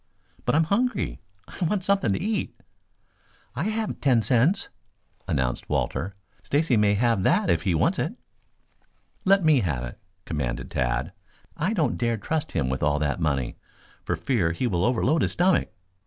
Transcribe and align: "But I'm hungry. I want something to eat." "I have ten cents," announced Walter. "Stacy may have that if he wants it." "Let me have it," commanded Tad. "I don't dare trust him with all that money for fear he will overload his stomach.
"But 0.45 0.55
I'm 0.55 0.63
hungry. 0.63 1.21
I 1.47 1.63
want 1.63 1.83
something 1.83 2.13
to 2.13 2.19
eat." 2.19 2.59
"I 3.55 3.65
have 3.65 4.01
ten 4.01 4.23
cents," 4.23 4.69
announced 5.27 5.69
Walter. 5.69 6.15
"Stacy 6.41 6.75
may 6.75 6.95
have 6.95 7.21
that 7.21 7.51
if 7.51 7.61
he 7.61 7.75
wants 7.75 7.99
it." 7.99 8.15
"Let 9.25 9.45
me 9.45 9.59
have 9.59 9.83
it," 9.83 9.99
commanded 10.25 10.71
Tad. 10.71 11.11
"I 11.55 11.73
don't 11.73 11.99
dare 11.99 12.17
trust 12.17 12.53
him 12.53 12.67
with 12.67 12.81
all 12.81 12.97
that 12.97 13.19
money 13.19 13.57
for 14.03 14.15
fear 14.15 14.53
he 14.53 14.65
will 14.65 14.85
overload 14.85 15.21
his 15.21 15.33
stomach. 15.33 15.69